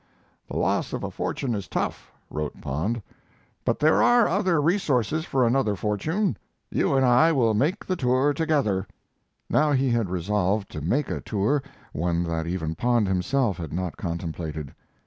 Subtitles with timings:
[0.49, 3.03] "The loss of a fortune is tough," wrote Pond,
[3.63, 6.37] "but there are other resources for another fortune.
[6.71, 8.87] You and I will make the tour together."
[9.47, 11.61] Now he had resolved to make a tour
[11.93, 14.73] one that even Pond himself had not contemplated.